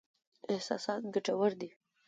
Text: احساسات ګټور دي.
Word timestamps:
احساسات 0.53 1.01
ګټور 1.13 1.51
دي. 1.59 1.69